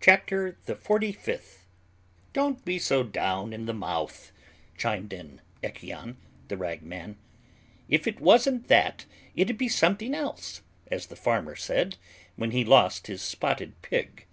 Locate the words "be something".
9.58-10.14